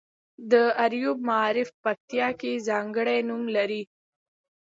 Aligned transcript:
د 0.51 0.53
اریوب 0.83 1.17
معارف 1.29 1.69
پکتیا 1.83 2.27
کې 2.39 2.63
ځانګړی 2.67 3.19
نوم 3.29 3.43
لري. 3.55 3.81